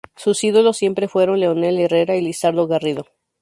Sus 0.15 0.43
ídolos 0.43 0.77
siempre 0.77 1.07
fueron 1.07 1.39
Leonel 1.39 1.77
Herrera 1.79 2.15
y 2.15 2.21
Lizardo 2.21 2.65
Garrido. 2.65 3.05